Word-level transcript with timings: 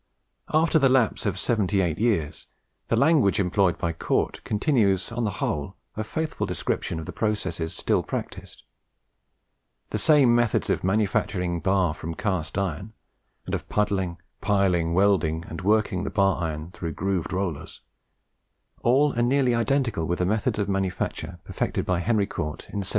After 0.51 0.79
the 0.79 0.89
lapse 0.89 1.27
of 1.27 1.37
seventy 1.37 1.79
eight 1.79 1.99
years, 1.99 2.47
the 2.87 2.95
language 2.95 3.39
employed 3.39 3.77
by 3.77 3.91
Cort 3.93 4.43
continues 4.43 5.11
on 5.11 5.25
the 5.25 5.29
whole 5.37 5.75
a 5.95 6.03
faithful 6.03 6.47
description 6.47 6.99
of 6.99 7.05
the 7.05 7.11
processes 7.11 7.75
still 7.75 8.01
practised: 8.01 8.63
the 9.91 9.99
same 9.99 10.33
methods 10.33 10.71
of 10.71 10.83
manufacturing 10.83 11.59
bar 11.59 11.93
from 11.93 12.15
cast 12.15 12.57
iron, 12.57 12.93
and 13.45 13.53
of 13.53 13.69
puddling, 13.69 14.17
piling, 14.41 14.95
welding, 14.95 15.45
and 15.47 15.61
working 15.61 16.03
the 16.03 16.09
bar 16.09 16.41
iron 16.45 16.71
through 16.71 16.93
grooved 16.93 17.31
rollers 17.31 17.81
all 18.81 19.13
are 19.15 19.21
nearly 19.21 19.53
identical 19.53 20.07
with 20.07 20.17
the 20.17 20.25
methods 20.25 20.57
of 20.57 20.67
manufacture 20.67 21.37
perfected 21.43 21.85
by 21.85 21.99
Henry 21.99 22.25
Cort 22.25 22.61
in 22.69 22.77
1784. 22.81 22.89